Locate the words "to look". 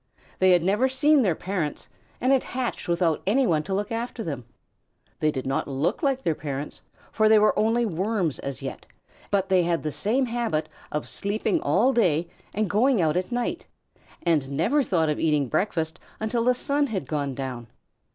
3.61-3.91